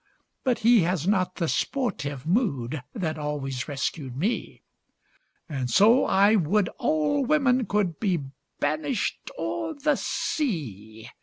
But 0.43 0.57
he 0.65 0.79
has 0.81 1.07
not 1.07 1.35
the 1.35 1.47
sportive 1.47 2.25
mood 2.25 2.81
That 2.95 3.19
always 3.19 3.67
rescued 3.67 4.17
me, 4.17 4.63
And 5.47 5.69
so 5.69 6.05
I 6.05 6.33
would 6.37 6.69
all 6.79 7.23
women 7.23 7.67
could 7.67 7.99
Be 7.99 8.17
banished 8.59 9.29
o'er 9.37 9.75
the 9.75 9.95
sea. 9.95 11.07